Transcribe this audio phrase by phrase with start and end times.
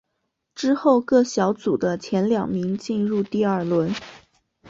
[0.55, 3.93] 之后各小组的前两名进入第二轮。